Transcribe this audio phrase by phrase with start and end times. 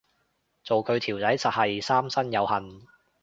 [0.63, 2.87] 做佢條仔實係三生有幸